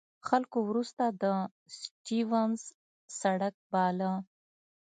خلکو 0.27 0.57
وروسته 0.69 1.03
د 1.21 1.23
سټیونز 1.79 2.61
سړک 3.19 3.55
باله. 3.71 4.11